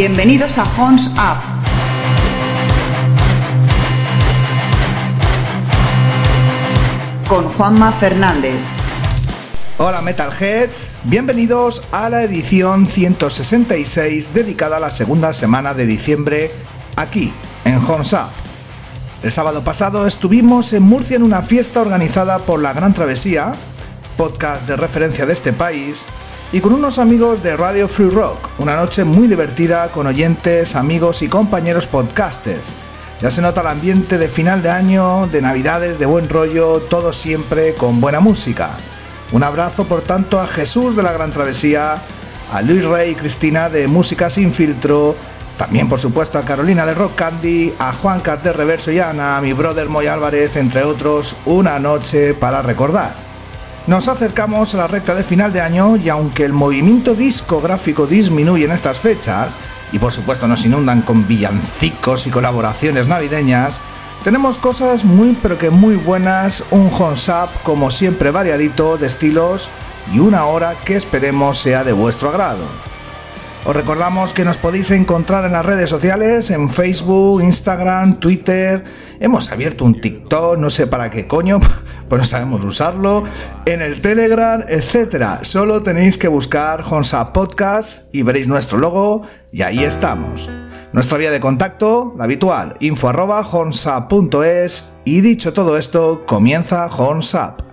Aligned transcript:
Bienvenidos 0.00 0.56
a 0.56 0.62
Horns 0.62 1.08
Up. 1.08 1.36
Con 7.28 7.52
Juanma 7.52 7.92
Fernández. 7.92 8.60
Hola 9.76 10.00
Metalheads, 10.00 10.94
bienvenidos 11.04 11.82
a 11.92 12.08
la 12.08 12.22
edición 12.22 12.86
166 12.86 14.32
dedicada 14.32 14.78
a 14.78 14.80
la 14.80 14.90
segunda 14.90 15.34
semana 15.34 15.74
de 15.74 15.84
diciembre 15.84 16.50
aquí 16.96 17.34
en 17.66 17.76
Horns 17.76 18.14
Up. 18.14 18.30
El 19.22 19.30
sábado 19.30 19.62
pasado 19.64 20.06
estuvimos 20.06 20.72
en 20.72 20.82
Murcia 20.82 21.16
en 21.16 21.24
una 21.24 21.42
fiesta 21.42 21.82
organizada 21.82 22.38
por 22.38 22.62
La 22.62 22.72
Gran 22.72 22.94
Travesía, 22.94 23.52
podcast 24.16 24.66
de 24.66 24.78
referencia 24.78 25.26
de 25.26 25.34
este 25.34 25.52
país, 25.52 26.06
y 26.52 26.60
con 26.60 26.72
unos 26.72 26.98
amigos 26.98 27.42
de 27.42 27.56
Radio 27.56 27.86
Free 27.86 28.10
Rock, 28.10 28.48
una 28.58 28.74
noche 28.74 29.04
muy 29.04 29.28
divertida 29.28 29.92
con 29.92 30.08
oyentes, 30.08 30.74
amigos 30.74 31.22
y 31.22 31.28
compañeros 31.28 31.86
podcasters. 31.86 32.74
Ya 33.20 33.30
se 33.30 33.40
nota 33.40 33.60
el 33.60 33.68
ambiente 33.68 34.18
de 34.18 34.28
final 34.28 34.60
de 34.60 34.70
año, 34.70 35.28
de 35.28 35.42
navidades, 35.42 36.00
de 36.00 36.06
buen 36.06 36.28
rollo, 36.28 36.80
todo 36.80 37.12
siempre 37.12 37.74
con 37.74 38.00
buena 38.00 38.18
música. 38.18 38.70
Un 39.30 39.44
abrazo 39.44 39.84
por 39.84 40.00
tanto 40.00 40.40
a 40.40 40.48
Jesús 40.48 40.96
de 40.96 41.04
la 41.04 41.12
Gran 41.12 41.30
Travesía, 41.30 42.02
a 42.52 42.62
Luis 42.62 42.84
Rey 42.84 43.12
y 43.12 43.14
Cristina 43.14 43.70
de 43.70 43.86
Música 43.86 44.28
Sin 44.28 44.52
Filtro, 44.52 45.14
también 45.56 45.88
por 45.88 46.00
supuesto 46.00 46.38
a 46.38 46.44
Carolina 46.44 46.84
de 46.84 46.94
Rock 46.94 47.14
Candy, 47.14 47.74
a 47.78 47.92
Juan 47.92 48.20
Carter 48.20 48.56
Reverso 48.56 48.90
y 48.90 48.98
Ana, 48.98 49.36
a 49.36 49.40
mi 49.40 49.52
brother 49.52 49.88
Moy 49.88 50.08
Álvarez, 50.08 50.56
entre 50.56 50.82
otros, 50.82 51.36
una 51.46 51.78
noche 51.78 52.34
para 52.34 52.60
recordar. 52.62 53.29
Nos 53.86 54.08
acercamos 54.08 54.74
a 54.74 54.78
la 54.78 54.86
recta 54.86 55.14
de 55.14 55.24
final 55.24 55.52
de 55.52 55.62
año 55.62 55.96
y 55.96 56.10
aunque 56.10 56.44
el 56.44 56.52
movimiento 56.52 57.14
discográfico 57.14 58.06
disminuye 58.06 58.64
en 58.64 58.72
estas 58.72 58.98
fechas, 58.98 59.56
y 59.90 59.98
por 59.98 60.12
supuesto 60.12 60.46
nos 60.46 60.64
inundan 60.66 61.02
con 61.02 61.26
villancicos 61.26 62.26
y 62.26 62.30
colaboraciones 62.30 63.08
navideñas, 63.08 63.80
tenemos 64.22 64.58
cosas 64.58 65.04
muy 65.04 65.36
pero 65.42 65.56
que 65.56 65.70
muy 65.70 65.96
buenas, 65.96 66.62
un 66.70 66.88
up 66.88 67.48
como 67.62 67.90
siempre 67.90 68.30
variadito 68.30 68.98
de 68.98 69.06
estilos 69.06 69.70
y 70.12 70.18
una 70.18 70.44
hora 70.44 70.76
que 70.84 70.94
esperemos 70.94 71.58
sea 71.58 71.82
de 71.82 71.92
vuestro 71.92 72.28
agrado. 72.28 72.64
Os 73.64 73.74
recordamos 73.74 74.34
que 74.34 74.44
nos 74.44 74.58
podéis 74.58 74.90
encontrar 74.90 75.44
en 75.44 75.52
las 75.52 75.64
redes 75.64 75.88
sociales, 75.90 76.50
en 76.50 76.70
Facebook, 76.70 77.42
Instagram, 77.42 78.20
Twitter. 78.20 78.84
Hemos 79.20 79.50
abierto 79.50 79.84
un 79.84 80.00
TikTok, 80.00 80.58
no 80.58 80.70
sé 80.70 80.86
para 80.86 81.10
qué 81.10 81.26
coño, 81.26 81.60
pues 82.10 82.20
no 82.20 82.26
sabemos 82.26 82.64
usarlo. 82.64 83.22
En 83.64 83.80
el 83.80 84.00
Telegram, 84.00 84.62
etc. 84.68 85.42
Solo 85.42 85.82
tenéis 85.82 86.18
que 86.18 86.28
buscar 86.28 86.84
Honsa 86.90 87.32
Podcast 87.32 88.14
y 88.14 88.22
veréis 88.22 88.48
nuestro 88.48 88.78
logo 88.78 89.22
y 89.52 89.62
ahí 89.62 89.84
estamos. 89.84 90.50
Nuestra 90.92 91.18
vía 91.18 91.30
de 91.30 91.38
contacto, 91.38 92.14
la 92.18 92.24
habitual, 92.24 92.74
info 92.80 93.08
arroba 93.08 93.46
y 95.04 95.20
dicho 95.20 95.52
todo 95.52 95.78
esto, 95.78 96.26
comienza 96.26 96.86
Honsap. 96.86 97.69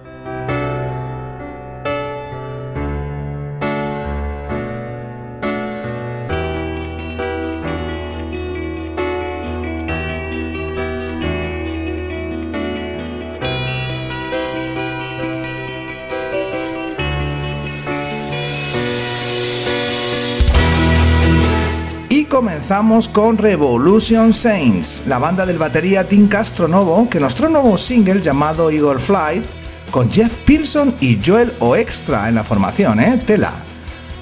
Con 23.11 23.39
Revolution 23.39 24.31
Saints, 24.31 25.01
la 25.07 25.17
banda 25.17 25.47
del 25.47 25.57
batería 25.57 26.07
Tim 26.07 26.27
Castronovo 26.27 27.09
que 27.09 27.19
nos 27.19 27.33
trae 27.33 27.47
un 27.47 27.53
nuevo 27.53 27.75
single 27.75 28.21
llamado 28.21 28.69
Eagle 28.69 28.99
Flight 28.99 29.43
con 29.89 30.11
Jeff 30.11 30.35
Pearson 30.45 30.93
y 30.99 31.19
Joel 31.25 31.55
Oextra 31.57 32.29
en 32.29 32.35
la 32.35 32.43
formación, 32.43 32.99
¿eh? 32.99 33.19
Tela. 33.25 33.51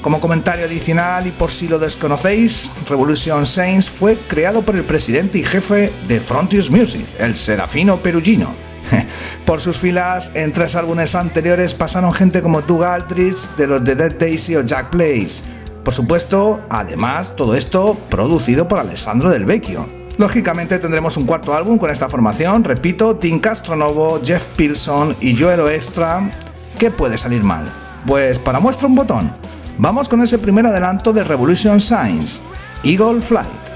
Como 0.02 0.22
comentario 0.22 0.66
adicional 0.66 1.28
y 1.28 1.32
por 1.32 1.52
si 1.52 1.68
lo 1.68 1.80
desconocéis, 1.80 2.72
Revolution 2.88 3.46
Saints 3.46 3.90
fue 3.90 4.18
creado 4.18 4.62
por 4.62 4.78
el 4.78 4.86
presidente 4.86 5.40
y 5.40 5.44
jefe 5.44 5.92
de 6.08 6.22
Frontiers 6.22 6.72
Music, 6.72 7.06
el 7.20 7.36
Serafino 7.36 7.98
Perugino. 7.98 8.56
Por 9.46 9.60
sus 9.60 9.78
filas, 9.78 10.32
en 10.34 10.52
tres 10.52 10.76
álbumes 10.76 11.16
anteriores 11.16 11.74
pasaron 11.74 12.14
gente 12.14 12.42
como 12.42 12.62
Doug 12.62 12.84
Aldrich 12.84 13.56
de 13.58 13.68
los 13.68 13.84
The 13.84 13.96
Dead 13.96 14.14
Daisy 14.14 14.56
o 14.56 14.62
Jack 14.62 14.92
Blaze, 14.92 15.44
por 15.86 15.94
supuesto, 15.94 16.62
además, 16.70 17.36
todo 17.36 17.56
esto 17.56 17.96
producido 18.10 18.68
por 18.68 18.80
Alessandro 18.80 19.30
Del 19.30 19.46
Vecchio. 19.46 19.88
Lógicamente 20.18 20.80
tendremos 20.80 21.16
un 21.16 21.26
cuarto 21.26 21.54
álbum 21.54 21.78
con 21.78 21.92
esta 21.92 22.10
formación, 22.10 22.64
repito, 22.64 23.18
Tim 23.18 23.40
Castronovo, 23.40 24.20
Jeff 24.24 24.48
Pilson 24.58 25.16
y 25.22 25.38
Joel 25.38 25.60
Extra. 25.72 26.32
¿Qué 26.80 26.90
puede 26.90 27.20
salir 27.20 27.44
mal? 27.44 27.72
Pues 28.08 28.40
para 28.40 28.60
muestra 28.60 28.88
un 28.88 28.96
botón. 28.96 29.36
Vamos 29.78 30.10
con 30.10 30.24
ese 30.24 30.40
primer 30.40 30.66
adelanto 30.66 31.14
de 31.14 31.24
Revolution 31.24 31.80
Signs, 31.80 32.42
Eagle 32.84 33.22
Flight. 33.22 33.75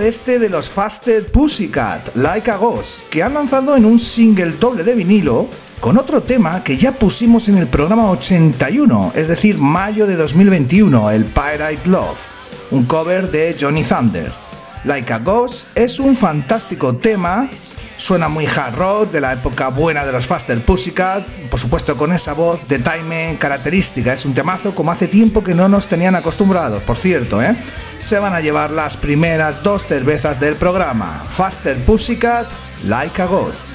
Este 0.00 0.38
de 0.38 0.48
los 0.48 0.70
Fasted 0.70 1.30
Pussycat, 1.30 2.16
Like 2.16 2.50
a 2.50 2.56
Ghost, 2.56 3.02
que 3.10 3.22
han 3.22 3.34
lanzado 3.34 3.76
en 3.76 3.84
un 3.84 3.98
single 3.98 4.52
doble 4.52 4.82
de 4.82 4.94
vinilo 4.94 5.50
con 5.78 5.98
otro 5.98 6.22
tema 6.22 6.64
que 6.64 6.78
ya 6.78 6.92
pusimos 6.92 7.50
en 7.50 7.58
el 7.58 7.66
programa 7.66 8.10
81, 8.10 9.12
es 9.14 9.28
decir, 9.28 9.58
mayo 9.58 10.06
de 10.06 10.16
2021, 10.16 11.10
el 11.10 11.26
Pirate 11.26 11.80
Love, 11.84 12.18
un 12.70 12.86
cover 12.86 13.30
de 13.30 13.56
Johnny 13.60 13.84
Thunder. 13.84 14.32
Like 14.84 15.12
a 15.12 15.18
Ghost 15.18 15.66
es 15.74 16.00
un 16.00 16.16
fantástico 16.16 16.96
tema 16.96 17.50
Suena 17.98 18.28
muy 18.28 18.46
hard 18.46 18.76
rock 18.76 19.10
de 19.10 19.20
la 19.20 19.32
época 19.32 19.68
buena 19.70 20.06
de 20.06 20.12
los 20.12 20.24
Faster 20.24 20.64
Pussycat, 20.64 21.26
por 21.50 21.58
supuesto 21.58 21.96
con 21.96 22.12
esa 22.12 22.32
voz 22.32 22.60
de 22.68 22.78
time 22.78 23.36
característica. 23.40 24.12
Es 24.12 24.24
un 24.24 24.34
temazo 24.34 24.72
como 24.72 24.92
hace 24.92 25.08
tiempo 25.08 25.42
que 25.42 25.52
no 25.52 25.68
nos 25.68 25.88
tenían 25.88 26.14
acostumbrados, 26.14 26.80
por 26.84 26.96
cierto, 26.96 27.42
¿eh? 27.42 27.56
Se 27.98 28.20
van 28.20 28.34
a 28.34 28.40
llevar 28.40 28.70
las 28.70 28.96
primeras 28.96 29.64
dos 29.64 29.84
cervezas 29.84 30.38
del 30.38 30.54
programa. 30.54 31.24
Faster 31.26 31.84
Pussycat, 31.84 32.48
Like 32.84 33.20
a 33.20 33.26
Ghost. 33.26 33.68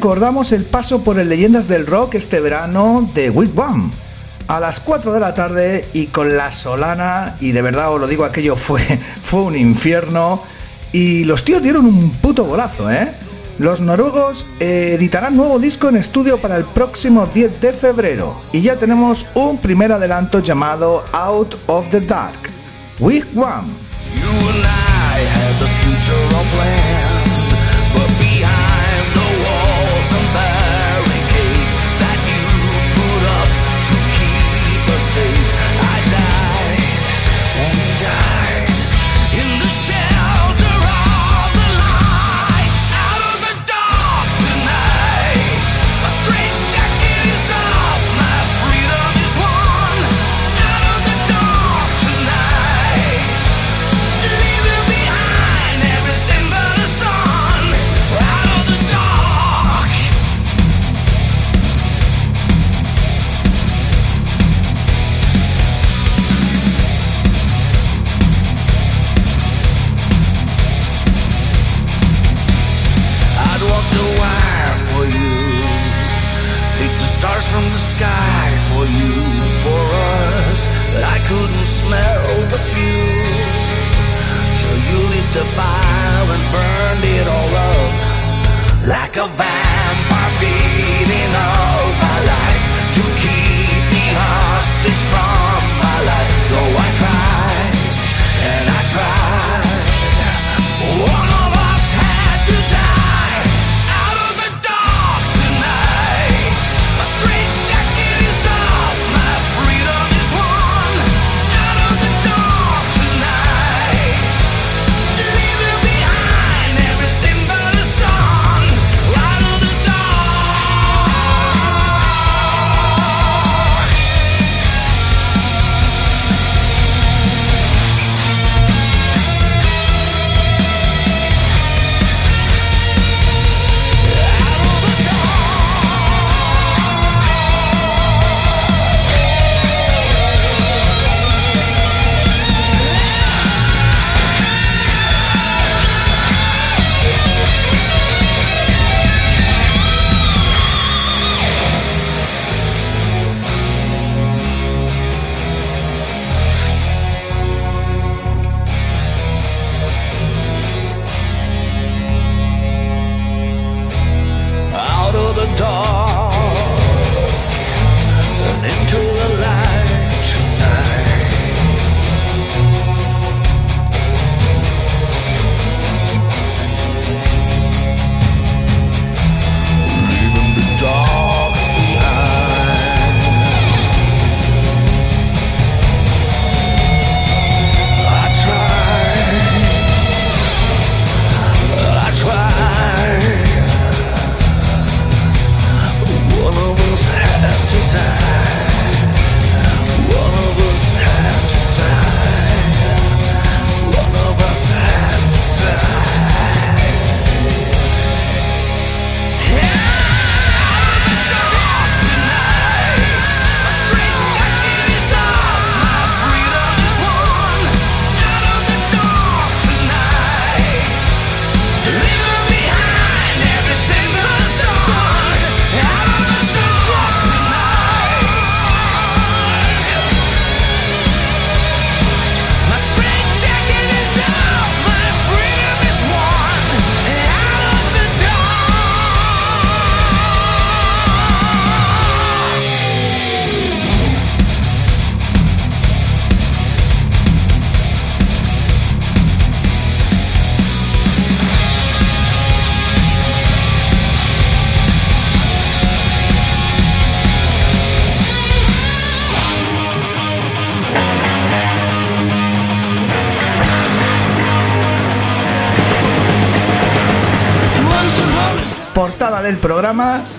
Recordamos 0.00 0.52
el 0.52 0.64
paso 0.64 1.04
por 1.04 1.18
el 1.18 1.28
Leyendas 1.28 1.68
del 1.68 1.86
Rock 1.86 2.14
este 2.14 2.40
verano 2.40 3.06
de 3.12 3.28
Wigwam. 3.28 3.92
a 4.48 4.58
las 4.58 4.80
4 4.80 5.12
de 5.12 5.20
la 5.20 5.34
tarde 5.34 5.86
y 5.92 6.06
con 6.06 6.38
la 6.38 6.50
solana, 6.50 7.36
y 7.38 7.52
de 7.52 7.60
verdad 7.60 7.92
os 7.92 8.00
lo 8.00 8.06
digo, 8.06 8.24
aquello 8.24 8.56
fue, 8.56 8.80
fue 9.22 9.42
un 9.42 9.56
infierno, 9.56 10.42
y 10.90 11.24
los 11.24 11.44
tíos 11.44 11.62
dieron 11.62 11.84
un 11.84 12.12
puto 12.12 12.44
golazo, 12.44 12.90
¿eh? 12.90 13.12
Los 13.58 13.82
noruegos 13.82 14.46
eh, 14.58 14.92
editarán 14.94 15.36
nuevo 15.36 15.58
disco 15.58 15.90
en 15.90 15.98
estudio 15.98 16.38
para 16.38 16.56
el 16.56 16.64
próximo 16.64 17.26
10 17.26 17.60
de 17.60 17.74
febrero, 17.74 18.40
y 18.52 18.62
ya 18.62 18.76
tenemos 18.76 19.26
un 19.34 19.58
primer 19.58 19.92
adelanto 19.92 20.38
llamado 20.40 21.04
Out 21.12 21.56
of 21.66 21.90
the 21.90 22.00
Dark, 22.00 22.38
Week 23.00 23.26
One. 23.36 23.68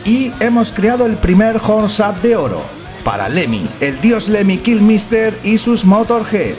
Y 0.06 0.34
hemos 0.40 0.72
creado 0.72 1.06
el 1.06 1.18
primer 1.18 1.58
Horns 1.58 2.00
Up 2.00 2.22
de 2.22 2.36
oro 2.36 2.62
para 3.04 3.30
Lemmy, 3.30 3.68
el 3.80 4.00
dios 4.02 4.28
Lemmy 4.28 4.58
Killmister 4.58 5.38
y 5.44 5.58
sus 5.58 5.86
Motorhead, 5.86 6.56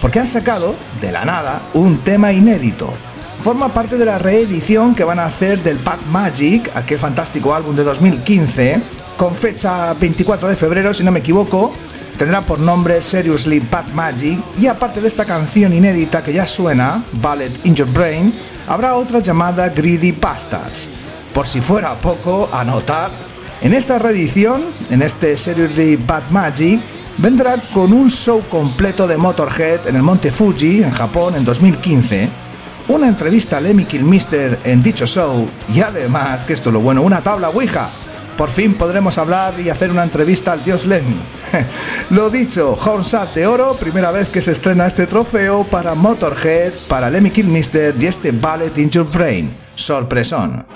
porque 0.00 0.18
han 0.18 0.26
sacado, 0.26 0.74
de 1.00 1.12
la 1.12 1.24
nada, 1.24 1.62
un 1.74 1.98
tema 1.98 2.32
inédito. 2.32 2.92
Forma 3.38 3.72
parte 3.72 3.98
de 3.98 4.04
la 4.04 4.18
reedición 4.18 4.94
que 4.94 5.04
van 5.04 5.18
a 5.18 5.26
hacer 5.26 5.62
del 5.62 5.78
Bad 5.78 6.00
Magic, 6.10 6.70
aquel 6.74 6.98
fantástico 6.98 7.54
álbum 7.54 7.76
de 7.76 7.84
2015, 7.84 8.82
con 9.16 9.34
fecha 9.34 9.94
24 9.94 10.48
de 10.48 10.56
febrero, 10.56 10.92
si 10.92 11.04
no 11.04 11.12
me 11.12 11.20
equivoco, 11.20 11.72
tendrá 12.18 12.44
por 12.44 12.58
nombre 12.58 13.00
Seriously 13.00 13.60
Bad 13.60 13.88
Magic 13.94 14.40
y 14.58 14.66
aparte 14.66 15.00
de 15.00 15.08
esta 15.08 15.24
canción 15.24 15.72
inédita 15.72 16.22
que 16.22 16.32
ya 16.32 16.46
suena, 16.46 17.04
Ballet 17.12 17.52
in 17.64 17.74
Your 17.74 17.90
Brain, 17.92 18.34
habrá 18.66 18.94
otra 18.94 19.20
llamada 19.20 19.68
Greedy 19.68 20.12
Bastards. 20.12 20.88
Por 21.34 21.46
si 21.46 21.60
fuera 21.60 21.94
poco, 22.00 22.48
anotar, 22.52 23.10
en 23.60 23.72
esta 23.74 23.98
reedición, 23.98 24.64
en 24.90 25.02
este 25.02 25.36
Seriously 25.36 25.96
Bad 25.96 26.30
Magic, 26.30 26.80
vendrá 27.18 27.56
con 27.72 27.92
un 27.92 28.10
show 28.10 28.42
completo 28.48 29.06
de 29.06 29.16
Motorhead 29.16 29.86
en 29.86 29.96
el 29.96 30.02
Monte 30.02 30.30
Fuji, 30.30 30.82
en 30.82 30.90
Japón, 30.90 31.36
en 31.36 31.44
2015, 31.44 32.28
una 32.88 33.06
entrevista 33.06 33.58
a 33.58 33.60
Lemmy 33.60 33.84
Kilmister 33.84 34.58
en 34.64 34.82
dicho 34.82 35.06
show 35.06 35.48
y 35.72 35.80
además, 35.80 36.44
que 36.44 36.54
esto 36.54 36.70
es 36.70 36.72
lo 36.72 36.80
bueno, 36.80 37.02
una 37.02 37.22
tabla 37.22 37.50
Ouija. 37.50 37.90
Por 38.36 38.50
fin 38.50 38.74
podremos 38.74 39.18
hablar 39.18 39.60
y 39.60 39.68
hacer 39.68 39.90
una 39.90 40.02
entrevista 40.02 40.52
al 40.52 40.64
dios 40.64 40.86
Lemmy. 40.86 41.20
lo 42.10 42.30
dicho, 42.30 42.72
Hornsat 42.72 43.34
de 43.34 43.46
oro, 43.46 43.76
primera 43.76 44.10
vez 44.10 44.28
que 44.28 44.42
se 44.42 44.52
estrena 44.52 44.86
este 44.86 45.06
trofeo 45.06 45.64
para 45.64 45.94
Motorhead, 45.94 46.72
para 46.88 47.10
Lemmy 47.10 47.30
Kilmister 47.30 47.94
y 48.00 48.06
este 48.06 48.32
Ballet 48.32 48.76
in 48.78 48.90
Your 48.90 49.08
Brain. 49.08 49.69
Sorpresón. 49.74 50.66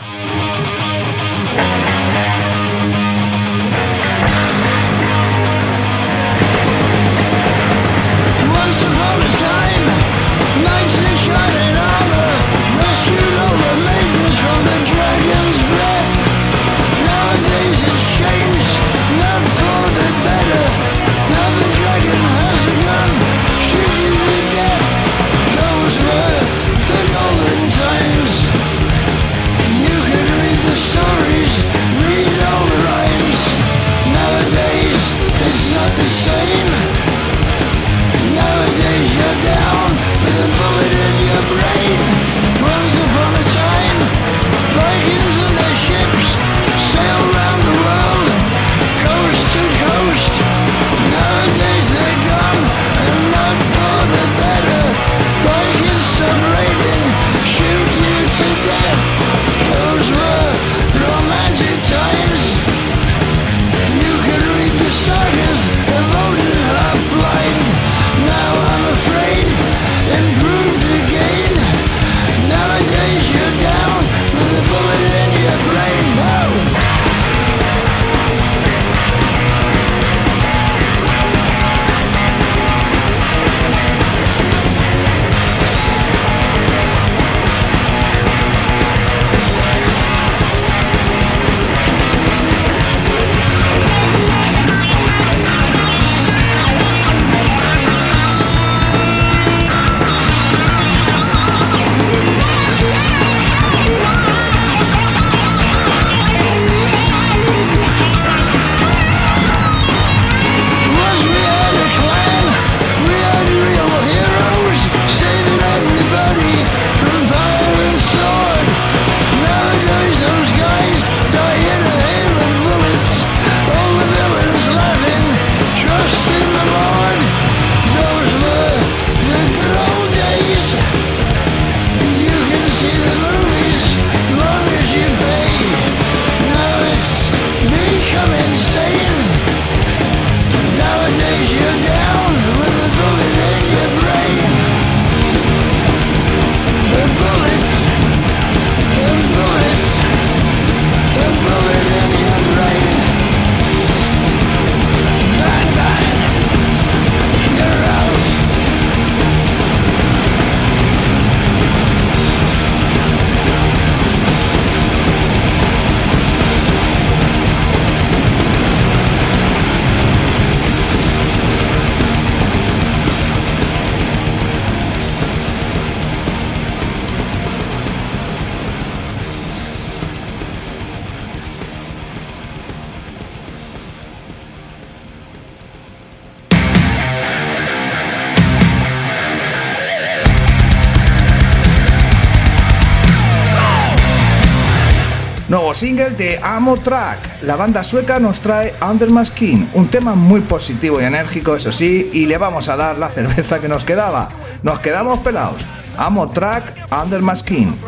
Single 195.73 196.11
de 196.11 196.41
Amo 196.43 196.77
Track. 196.77 197.43
La 197.43 197.55
banda 197.57 197.83
sueca 197.83 198.19
nos 198.19 198.41
trae 198.41 198.75
Under 198.83 199.09
My 199.11 199.25
Skin, 199.25 199.69
un 199.75 199.89
tema 199.89 200.15
muy 200.15 200.41
positivo 200.41 201.01
y 201.01 201.05
enérgico, 201.05 201.55
eso 201.55 201.71
sí, 201.71 202.11
y 202.13 202.27
le 202.27 202.39
vamos 202.39 202.69
a 202.69 202.77
dar 202.77 202.99
la 202.99 203.09
cerveza 203.09 203.61
que 203.61 203.69
nos 203.69 203.85
quedaba. 203.85 204.31
Nos 204.63 204.81
quedamos 204.81 205.21
pelados. 205.21 205.65
Amo 205.97 206.29
Track, 206.31 206.87
Under 206.91 207.23
My 207.23 207.37
Skin. 207.37 207.79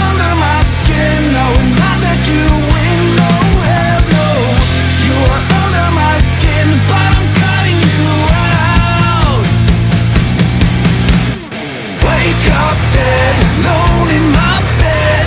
drop 12.57 12.77
dead, 12.91 13.35
alone 13.61 14.09
in 14.17 14.25
my 14.33 14.57
bed. 14.81 15.25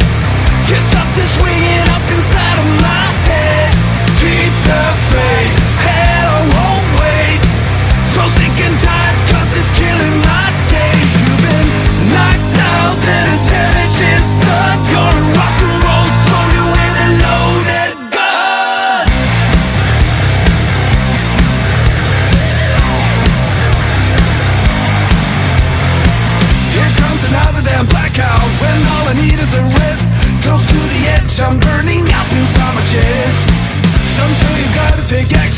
Can't 0.66 0.82
stop 0.82 1.06
this 1.14 1.32
winging 1.42 1.86
up 1.94 2.04
inside 2.10 2.58
of 2.62 2.68
my 2.82 3.06
head. 3.30 3.70
Keep 4.18 4.54
the 4.66 4.82
faith. 5.10 5.39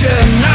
No. 0.02 0.51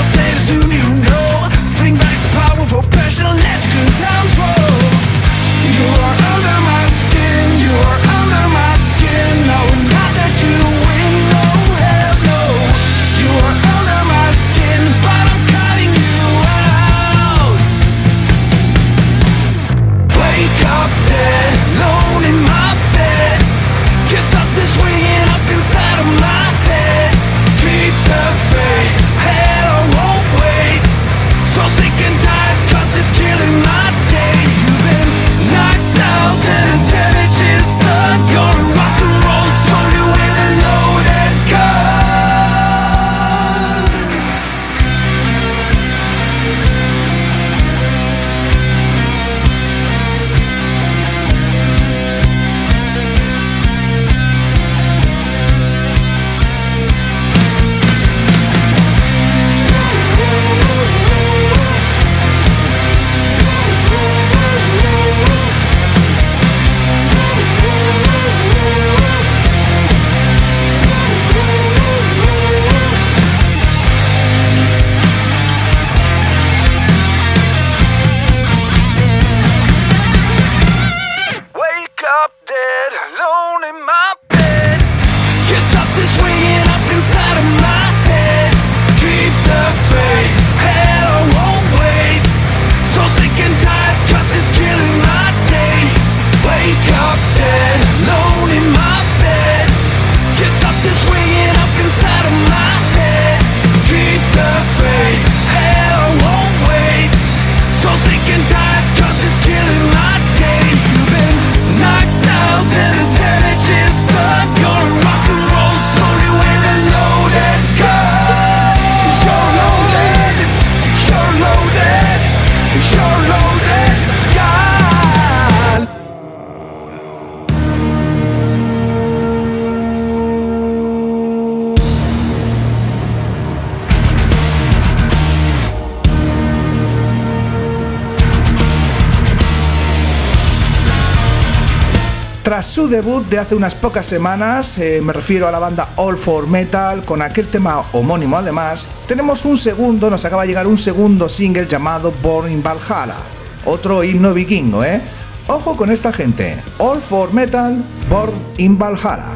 Tras 142.47 142.65
su 142.65 142.87
debut 142.87 143.27
de 143.27 143.39
hace 143.39 143.55
unas 143.55 143.75
pocas 143.75 144.05
semanas, 144.05 144.77
eh, 144.77 145.01
me 145.03 145.11
refiero 145.11 145.49
a 145.49 145.51
la 145.51 145.59
banda 145.59 145.89
All 145.97 146.17
for 146.17 146.47
Metal, 146.47 147.03
con 147.03 147.21
aquel 147.21 147.49
tema 147.49 147.83
homónimo 147.91 148.37
además, 148.37 148.87
tenemos 149.05 149.43
un 149.43 149.57
segundo, 149.57 150.09
nos 150.09 150.23
acaba 150.23 150.43
de 150.43 150.47
llegar 150.47 150.65
un 150.65 150.77
segundo 150.77 151.27
single 151.27 151.67
llamado 151.67 152.13
Born 152.23 152.49
in 152.49 152.63
Valhalla, 152.63 153.17
otro 153.65 154.01
himno 154.01 154.33
vikingo, 154.33 154.81
¿eh? 154.85 155.01
Ojo 155.47 155.75
con 155.75 155.91
esta 155.91 156.13
gente, 156.13 156.63
All 156.77 157.01
for 157.01 157.33
Metal, 157.33 157.83
Born 158.09 158.31
in 158.55 158.77
Valhalla. 158.79 159.35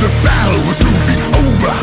The 0.00 0.08
battle 0.24 0.56
will 0.64 0.72
soon 0.72 0.96
be 1.04 1.12
over, 1.36 1.76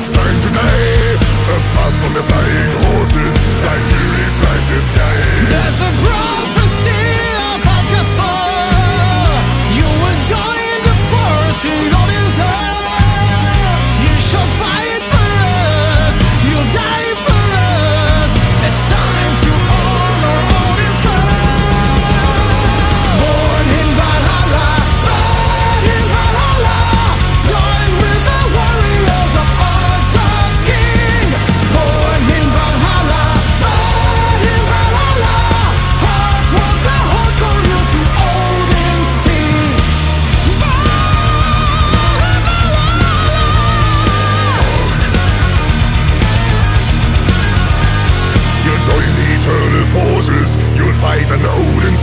it's 0.00 0.10
time 0.10 0.40
to 0.40 0.50
die. 0.56 1.20
Apart 1.56 1.92
from 2.00 2.12
the 2.16 2.24
flying 2.24 2.72
horses, 2.88 3.36
like 3.66 3.84
furies 3.84 4.36
light 4.44 4.64
the 4.72 4.80
sky. 4.80 5.18
There's 5.52 5.80
a 5.84 5.92
prophecy 6.00 6.49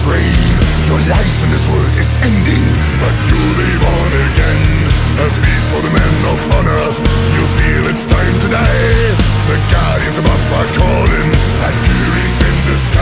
Reign. 0.07 0.47
Your 0.87 1.01
life 1.11 1.39
in 1.43 1.49
this 1.51 1.67
world 1.67 1.93
is 1.99 2.11
ending, 2.23 2.65
but 3.03 3.15
you'll 3.27 3.53
live 3.59 3.83
on 3.83 4.11
again. 4.27 4.63
A 5.19 5.27
feast 5.41 5.67
for 5.71 5.81
the 5.83 5.91
men 5.91 6.15
of 6.31 6.39
honor, 6.55 6.85
you 7.35 7.43
feel 7.59 7.83
it's 7.91 8.05
time 8.07 8.35
to 8.39 8.47
die. 8.47 9.15
The 9.51 9.57
guardians 9.67 10.17
above 10.17 10.53
are 10.59 10.69
calling, 10.79 11.31
furies 11.83 12.37
in 12.47 12.55
the 12.71 12.77
sky. 12.89 12.96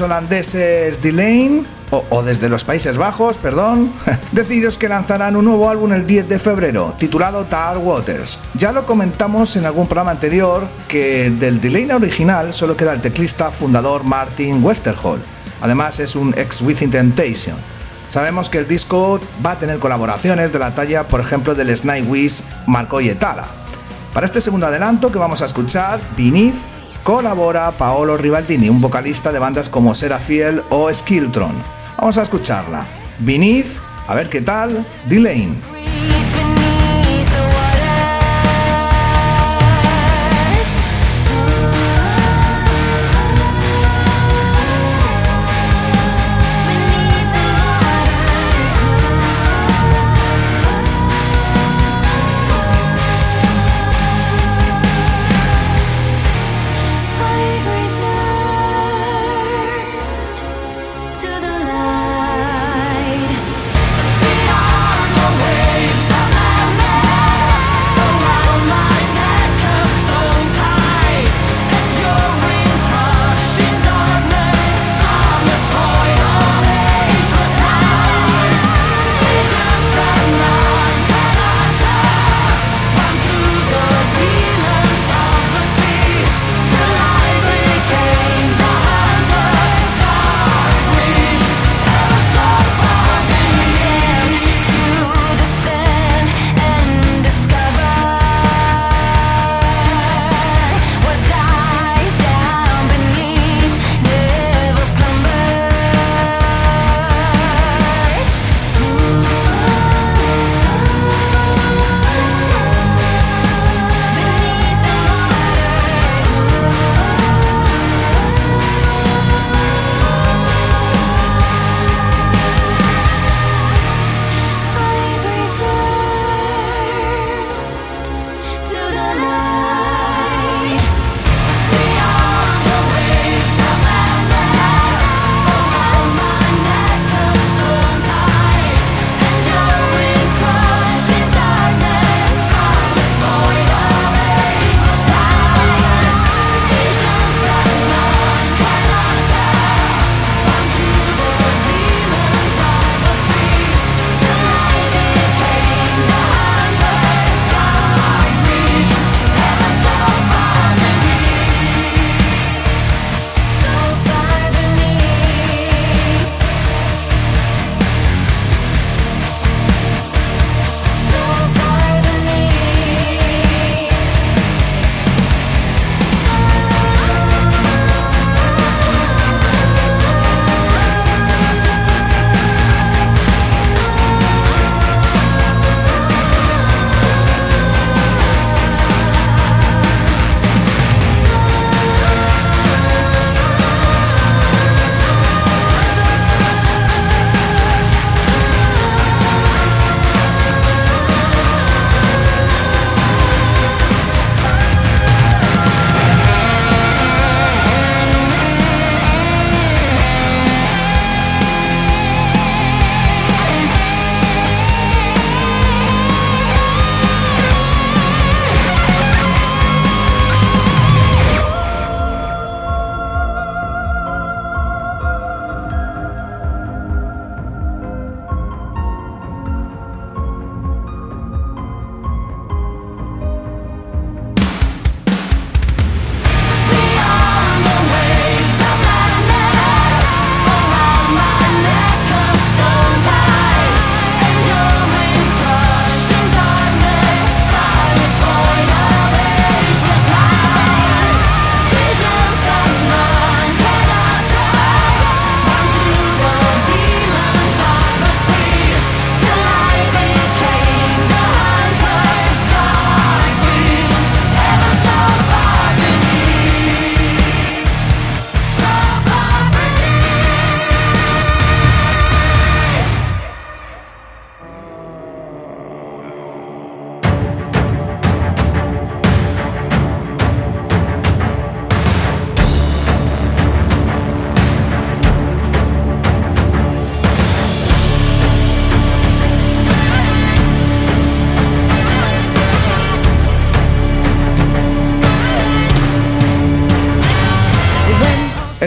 Holandeses 0.00 1.02
Delane, 1.02 1.64
o, 1.90 2.22
desde 2.22 2.48
los 2.48 2.64
Países 2.64 2.98
Bajos, 2.98 3.38
perdón, 3.38 3.92
decididos 4.32 4.78
que 4.78 4.88
lanzarán 4.88 5.36
un 5.36 5.44
nuevo 5.44 5.70
álbum 5.70 5.92
el 5.92 6.06
10 6.06 6.28
de 6.28 6.38
febrero, 6.38 6.94
titulado 6.98 7.44
Tar 7.44 7.78
Waters. 7.78 8.38
Ya 8.54 8.72
lo 8.72 8.86
comentamos 8.86 9.56
en 9.56 9.64
algún 9.64 9.86
programa 9.86 10.10
anterior 10.10 10.66
que 10.88 11.30
del 11.30 11.60
Delane 11.60 11.94
original 11.94 12.52
solo 12.52 12.76
queda 12.76 12.92
el 12.92 13.00
teclista 13.00 13.50
fundador 13.50 14.04
Martin 14.04 14.64
Westerhall. 14.64 15.22
Además 15.60 16.00
es 16.00 16.16
un 16.16 16.34
ex 16.36 16.62
Within 16.62 16.90
Temptation. 16.90 17.56
Sabemos 18.08 18.50
que 18.50 18.58
el 18.58 18.68
disco 18.68 19.18
va 19.44 19.52
a 19.52 19.58
tener 19.58 19.78
colaboraciones 19.78 20.52
de 20.52 20.58
la 20.58 20.74
talla, 20.74 21.08
por 21.08 21.20
ejemplo, 21.20 21.54
del 21.54 21.74
Wish 22.06 22.42
Marco 22.66 23.00
Yetala. 23.00 23.46
Para 24.12 24.26
este 24.26 24.40
segundo 24.40 24.66
adelanto 24.66 25.10
que 25.10 25.18
vamos 25.18 25.42
a 25.42 25.46
escuchar, 25.46 26.00
Beneath, 26.16 26.64
colabora 27.04 27.70
Paolo 27.72 28.16
Ribaldini, 28.16 28.70
un 28.70 28.80
vocalista 28.80 29.30
de 29.30 29.38
bandas 29.38 29.68
como 29.68 29.94
Serafiel 29.94 30.62
o 30.70 30.92
Skiltron. 30.92 31.54
Vamos 31.98 32.18
a 32.18 32.22
escucharla. 32.22 32.86
Beneath, 33.20 33.78
a 34.08 34.14
ver 34.14 34.28
qué 34.28 34.40
tal, 34.40 34.84
Delane. 35.06 35.73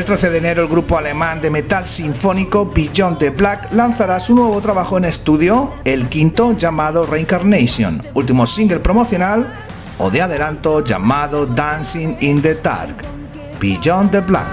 13 0.08 0.30
de 0.30 0.38
enero 0.38 0.62
el 0.64 0.70
grupo 0.70 0.98
alemán 0.98 1.42
de 1.42 1.50
metal 1.50 1.86
sinfónico 1.86 2.72
Beyond 2.74 3.18
the 3.18 3.30
Black 3.30 3.74
lanzará 3.74 4.22
su 4.22 4.34
nuevo 4.36 4.62
trabajo 4.62 4.98
en 4.98 5.04
estudio, 5.04 5.74
el 5.84 6.08
quinto 6.08 6.54
llamado 6.54 7.06
Reincarnation, 7.06 8.02
último 8.14 8.46
single 8.46 8.80
promocional 8.80 9.54
o 9.98 10.10
de 10.10 10.22
adelanto 10.22 10.82
llamado 10.82 11.46
Dancing 11.46 12.16
in 12.22 12.42
the 12.42 12.56
Dark. 12.56 13.04
Beyond 13.60 14.12
the 14.12 14.22
Black. 14.22 14.48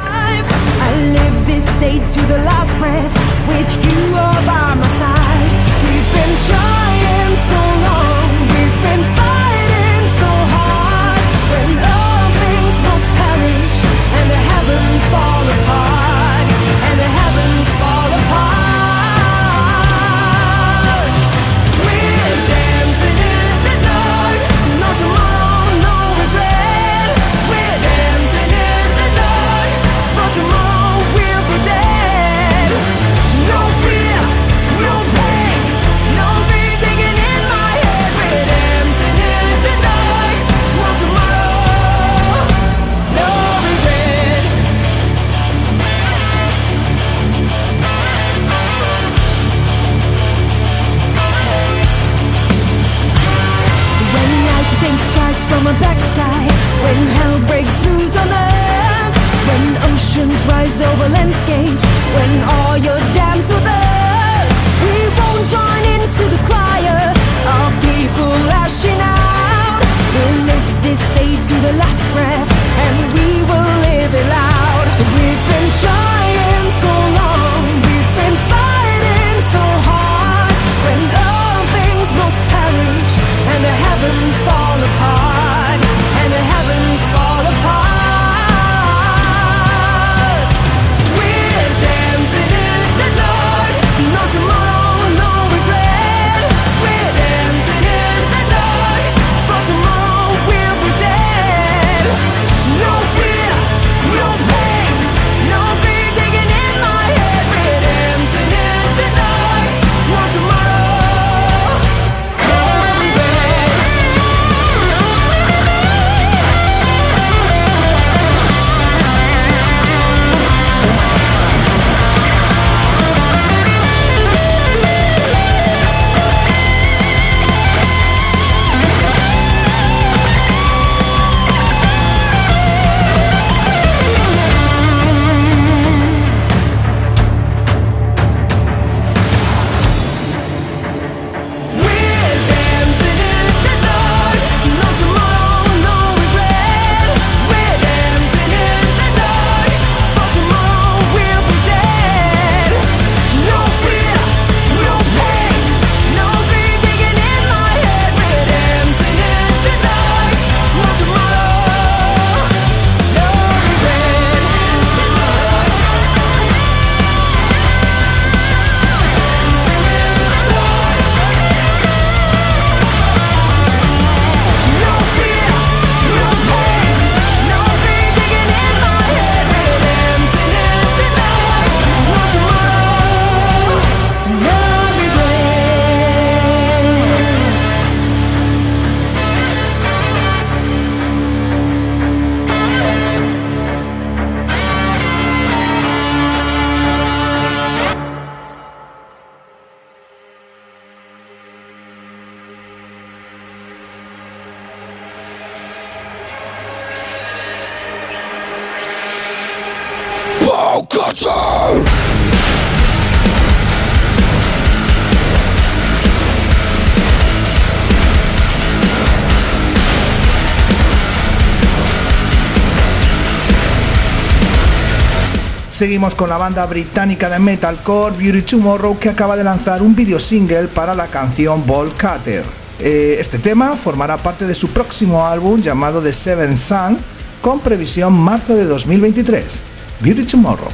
seguimos 225.85 226.15
con 226.15 226.31
la 226.31 226.39
banda 226.39 226.65
británica 226.65 227.29
de 227.29 227.39
metalcore 227.39 228.17
Beauty 228.17 228.41
Tomorrow 228.41 228.99
que 228.99 229.11
acaba 229.11 229.37
de 229.37 229.45
lanzar 229.45 229.83
un 229.83 229.95
video 229.95 230.19
single 230.19 230.69
para 230.69 230.95
la 230.95 231.09
canción 231.09 231.67
Ball 231.67 231.91
Cutter. 231.91 232.43
Eh, 232.79 233.19
este 233.21 233.39
tema 233.39 233.77
formará 233.77 234.17
parte 234.17 234.47
de 234.47 234.55
su 234.55 234.69
próximo 234.69 235.27
álbum 235.27 235.61
llamado 235.61 236.01
The 236.01 236.15
Seven 236.15 236.57
Sun 236.57 236.97
con 237.43 237.61
previsión 237.61 238.15
marzo 238.15 238.55
de 238.55 238.65
2023. 238.65 239.61
Beauty 240.01 240.25
Tomorrow. 240.25 240.71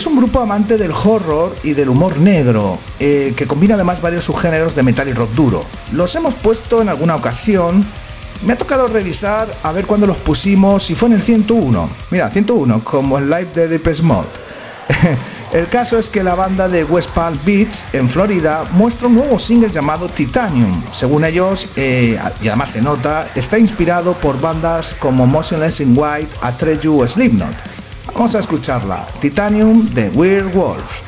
Es 0.00 0.06
un 0.06 0.16
grupo 0.16 0.40
amante 0.40 0.78
del 0.78 0.92
horror 0.92 1.54
y 1.62 1.74
del 1.74 1.90
humor 1.90 2.18
negro, 2.18 2.78
eh, 2.98 3.34
que 3.36 3.46
combina 3.46 3.74
además 3.74 4.00
varios 4.00 4.24
subgéneros 4.24 4.74
de 4.74 4.82
metal 4.82 5.06
y 5.10 5.12
rock 5.12 5.32
duro. 5.32 5.62
Los 5.92 6.14
hemos 6.16 6.36
puesto 6.36 6.80
en 6.80 6.88
alguna 6.88 7.16
ocasión. 7.16 7.84
Me 8.42 8.54
ha 8.54 8.56
tocado 8.56 8.86
revisar 8.86 9.54
a 9.62 9.72
ver 9.72 9.84
cuándo 9.84 10.06
los 10.06 10.16
pusimos, 10.16 10.84
si 10.84 10.94
fue 10.94 11.10
en 11.10 11.16
el 11.16 11.22
101. 11.22 11.90
Mira, 12.12 12.30
101, 12.30 12.82
como 12.82 13.18
el 13.18 13.28
live 13.28 13.50
de 13.54 13.68
Depeche 13.68 14.02
Mode. 14.02 14.28
El 15.52 15.68
caso 15.68 15.98
es 15.98 16.08
que 16.08 16.22
la 16.22 16.36
banda 16.36 16.68
de 16.68 16.84
West 16.84 17.10
Palm 17.10 17.38
Beach, 17.44 17.82
en 17.92 18.08
Florida, 18.08 18.64
muestra 18.70 19.08
un 19.08 19.16
nuevo 19.16 19.36
single 19.36 19.70
llamado 19.70 20.08
Titanium. 20.08 20.80
Según 20.92 21.24
ellos, 21.24 21.68
eh, 21.76 22.16
y 22.40 22.48
además 22.48 22.70
se 22.70 22.80
nota, 22.80 23.28
está 23.34 23.58
inspirado 23.58 24.14
por 24.14 24.40
bandas 24.40 24.94
como 24.98 25.26
Motionless 25.26 25.80
in 25.80 25.92
White, 25.94 26.36
Atreyu 26.40 27.00
o 27.00 27.06
Slipknot. 27.06 27.79
Vamos 28.14 28.34
a 28.34 28.40
escucharla, 28.40 29.06
Titanium 29.20 29.86
de 29.86 30.10
Weird 30.10 30.52
Wolves. 30.52 31.02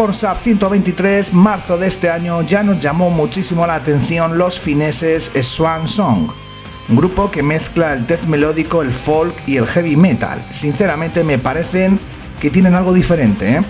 Hornsap 0.00 0.38
123, 0.38 1.32
marzo 1.32 1.76
de 1.76 1.88
este 1.88 2.08
año, 2.08 2.42
ya 2.42 2.62
nos 2.62 2.78
llamó 2.78 3.10
muchísimo 3.10 3.66
la 3.66 3.74
atención 3.74 4.38
los 4.38 4.60
fineses 4.60 5.32
Swan 5.42 5.88
Song, 5.88 6.30
un 6.88 6.96
grupo 6.96 7.32
que 7.32 7.42
mezcla 7.42 7.94
el 7.94 8.06
death 8.06 8.26
melódico, 8.26 8.82
el 8.82 8.92
folk 8.92 9.34
y 9.48 9.56
el 9.56 9.66
heavy 9.66 9.96
metal. 9.96 10.46
Sinceramente 10.50 11.24
me 11.24 11.38
parecen 11.38 11.98
que 12.38 12.48
tienen 12.48 12.76
algo 12.76 12.92
diferente, 12.92 13.56
¿eh? 13.56 13.62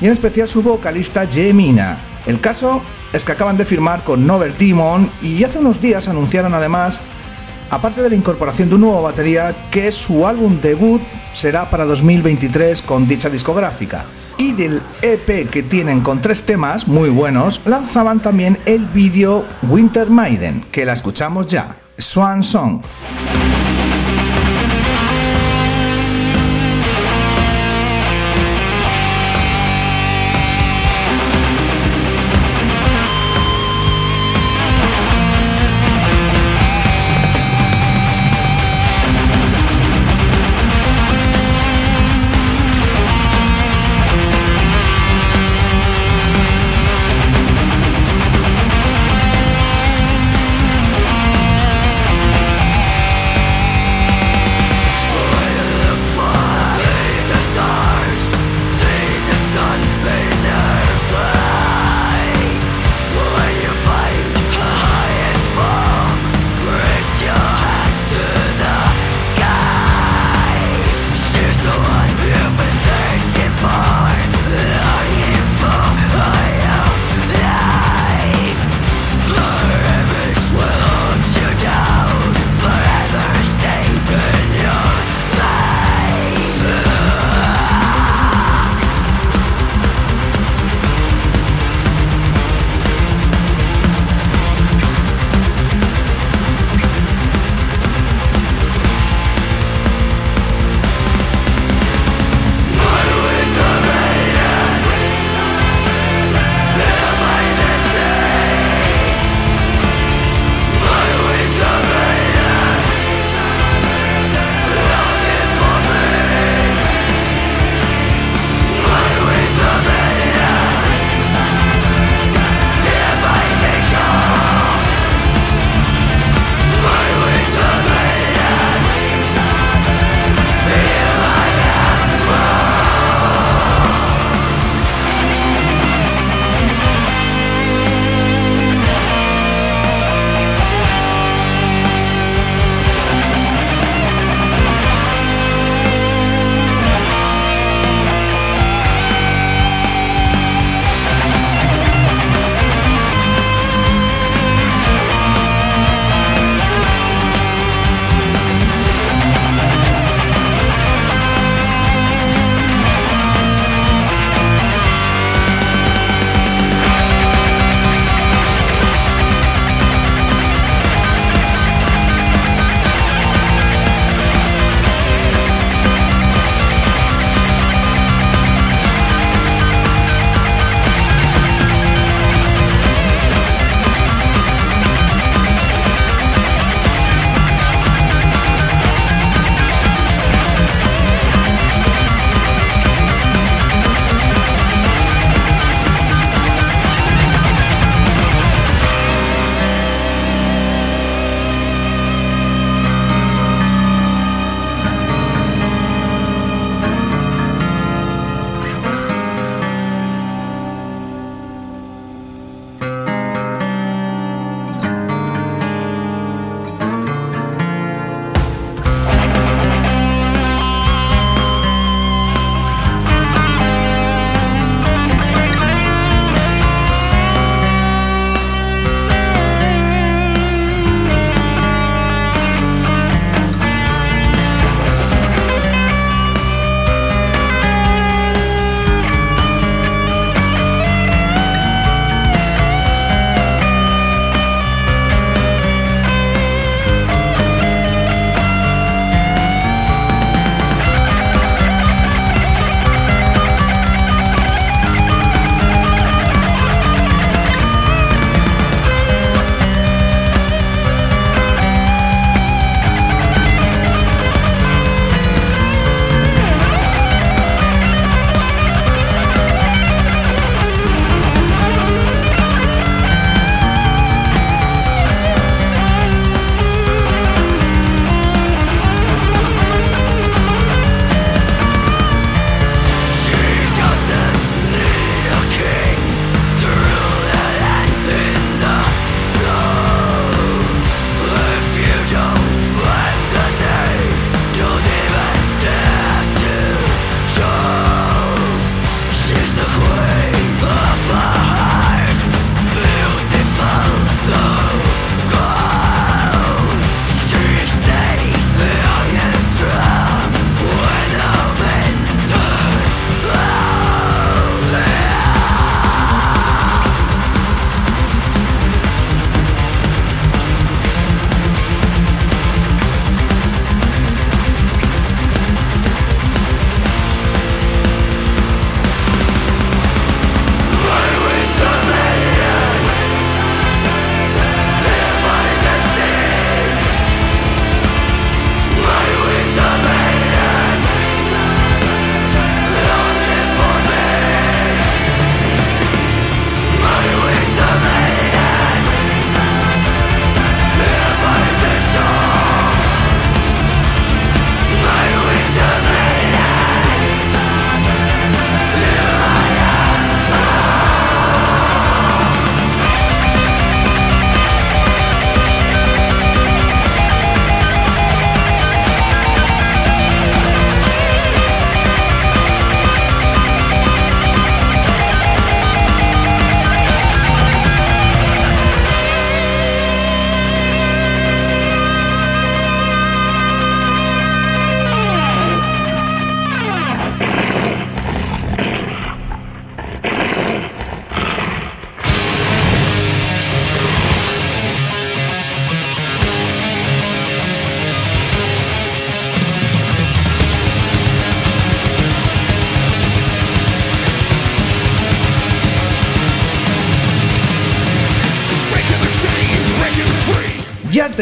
y 0.00 0.06
en 0.06 0.12
especial 0.12 0.48
su 0.48 0.62
vocalista 0.62 1.26
Jemina. 1.26 1.98
El 2.24 2.40
caso 2.40 2.80
es 3.12 3.26
que 3.26 3.32
acaban 3.32 3.58
de 3.58 3.66
firmar 3.66 4.04
con 4.04 4.26
Novel 4.26 4.56
Demon 4.56 5.10
y 5.20 5.44
hace 5.44 5.58
unos 5.58 5.82
días 5.82 6.08
anunciaron 6.08 6.54
además, 6.54 7.02
aparte 7.68 8.00
de 8.00 8.08
la 8.08 8.16
incorporación 8.16 8.70
de 8.70 8.76
un 8.76 8.80
nuevo 8.80 9.02
batería, 9.02 9.54
que 9.70 9.92
su 9.92 10.26
álbum 10.26 10.62
debut 10.62 11.02
será 11.34 11.68
para 11.68 11.84
2023 11.84 12.80
con 12.80 13.06
dicha 13.06 13.28
discográfica. 13.28 14.06
Y 14.38 14.52
del 14.52 14.82
EP 15.02 15.48
que 15.48 15.62
tienen 15.62 16.00
con 16.00 16.20
tres 16.20 16.44
temas 16.44 16.88
muy 16.88 17.10
buenos, 17.10 17.60
lanzaban 17.64 18.20
también 18.20 18.58
el 18.66 18.86
vídeo 18.86 19.44
Winter 19.68 20.10
Maiden, 20.10 20.64
que 20.72 20.84
la 20.84 20.92
escuchamos 20.92 21.46
ya, 21.46 21.76
Swan 21.96 22.42
Song. 22.42 22.82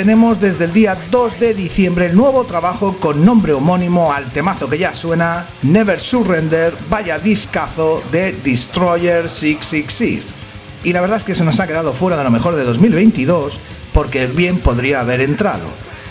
Tenemos 0.03 0.41
desde 0.41 0.65
el 0.65 0.73
día 0.73 0.99
2 1.13 1.39
de 1.39 1.55
diciembre 1.55 2.07
el 2.07 2.17
nuevo 2.17 2.43
trabajo 2.43 2.97
con 2.99 3.25
nombre 3.25 3.53
homónimo 3.53 4.13
al 4.13 4.33
temazo 4.33 4.69
que 4.69 4.77
ya 4.77 4.95
suena, 4.95 5.47
Never 5.63 6.01
Surrender, 6.01 6.75
vaya 6.91 7.21
discazo 7.21 8.03
de 8.11 8.33
Destroyer 8.33 9.29
666. 9.29 10.35
Y 10.83 10.93
la 10.93 11.03
verdad 11.03 11.19
es 11.19 11.23
que 11.23 11.37
se 11.37 11.45
nos 11.45 11.61
ha 11.61 11.69
quedado 11.69 11.93
fuera 11.93 12.17
de 12.17 12.25
lo 12.25 12.33
mejor 12.33 12.57
de 12.57 12.65
2022 12.65 13.61
porque 13.93 14.27
bien 14.27 14.59
podría 14.59 15.03
haber 15.03 15.21
entrado. 15.21 15.67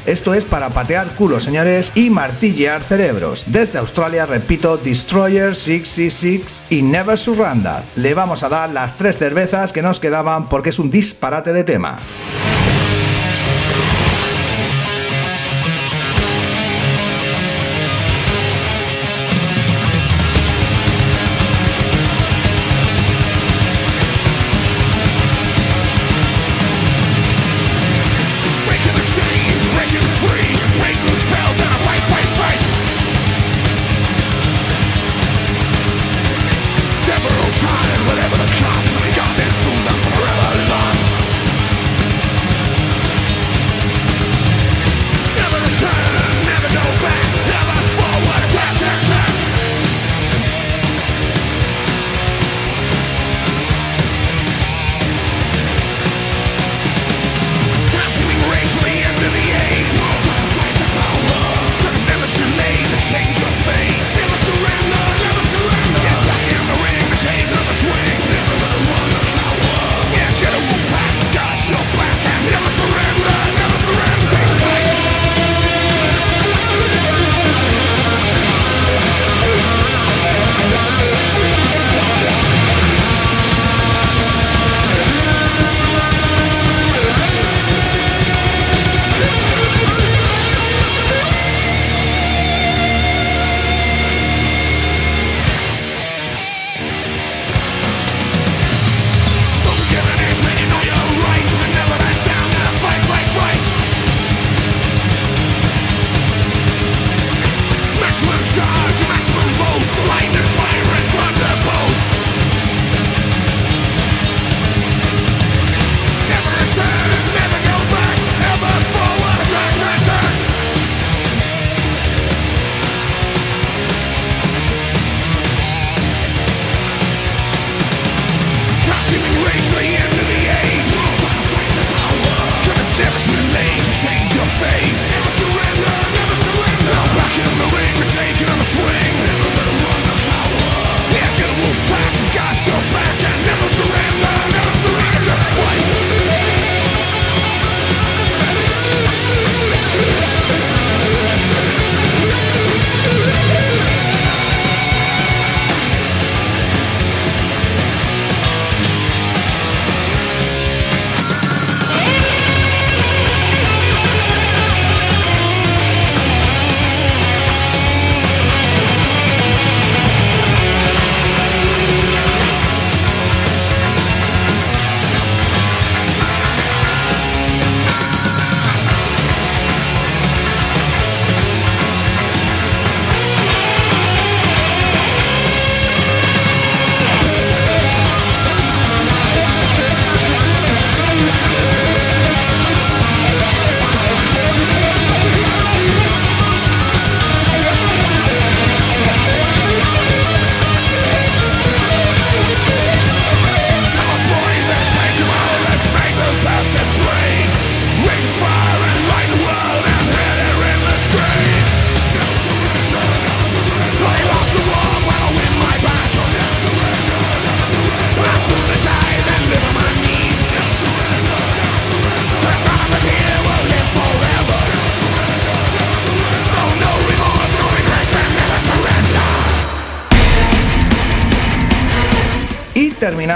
Esto 0.05 0.33
es 0.33 0.45
para 0.45 0.69
patear 0.69 1.13
culos, 1.15 1.43
señores, 1.43 1.91
y 1.93 2.11
martillear 2.11 2.83
cerebros. 2.83 3.43
Desde 3.47 3.77
Australia, 3.77 4.25
repito, 4.25 4.77
Destroyer 4.77 5.53
666 5.53 6.63
y 6.69 6.81
Never 6.81 7.17
Surrender. 7.17 7.83
Le 7.97 8.13
vamos 8.13 8.43
a 8.43 8.47
dar 8.47 8.69
las 8.69 8.95
tres 8.95 9.17
cervezas 9.17 9.73
que 9.73 9.81
nos 9.81 9.99
quedaban 9.99 10.47
porque 10.47 10.69
es 10.69 10.79
un 10.79 10.91
disparate 10.91 11.51
de 11.51 11.65
tema. 11.65 11.99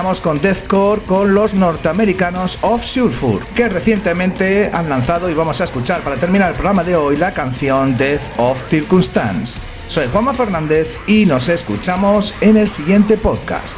Con 0.06 0.40
deathcore 0.40 1.02
con 1.02 1.34
los 1.34 1.56
norteamericanos 1.56 2.60
Of 2.62 2.86
Sulfur, 2.86 3.44
que 3.56 3.68
recientemente 3.68 4.70
han 4.72 4.88
lanzado 4.88 5.32
y 5.32 5.34
vamos 5.34 5.62
a 5.62 5.64
escuchar 5.64 6.02
para 6.02 6.16
terminar 6.16 6.52
el 6.52 6.56
programa 6.56 6.84
de 6.84 6.96
hoy 6.96 7.18
la 7.18 7.34
canción 7.34 7.98
Death 7.98 8.22
of 8.38 8.70
Circumstance. 8.70 9.58
Soy 9.88 10.08
Juanma 10.12 10.36
Fernández 10.36 10.96
y 11.08 11.26
nos 11.26 11.50
escuchamos 11.50 12.36
en 12.42 12.58
el 12.58 12.68
siguiente 12.68 13.18
podcast. 13.18 13.78